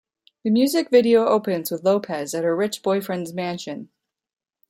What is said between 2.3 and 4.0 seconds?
at her rich boyfriend's mansion.